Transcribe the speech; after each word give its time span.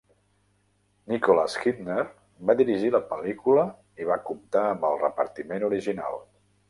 Nicholas 1.11 1.57
Hytner 1.65 2.05
va 2.51 2.55
dirigir 2.61 2.91
la 2.95 3.03
pel·lícula 3.11 3.67
i 4.05 4.09
va 4.13 4.19
comptar 4.31 4.65
amb 4.71 4.89
el 4.93 4.99
repartiment 5.05 5.67
original. 5.69 6.19